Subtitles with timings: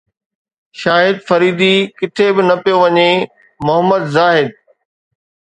[0.81, 3.11] شاهد فريدي ڪٿي به نه پيو وڃي
[3.65, 4.47] محمد زاهد